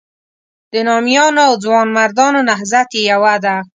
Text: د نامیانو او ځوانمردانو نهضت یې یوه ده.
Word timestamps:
د 0.73 0.75
نامیانو 0.87 1.39
او 1.47 1.53
ځوانمردانو 1.63 2.39
نهضت 2.49 2.89
یې 2.97 3.03
یوه 3.11 3.35
ده. 3.43 3.55